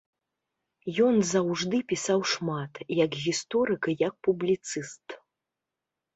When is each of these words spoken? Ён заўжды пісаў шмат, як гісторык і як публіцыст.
Ён 1.07 1.19
заўжды 1.31 1.81
пісаў 1.93 2.19
шмат, 2.31 2.73
як 3.03 3.11
гісторык 3.27 3.83
і 3.95 3.97
як 4.07 4.13
публіцыст. 4.31 5.05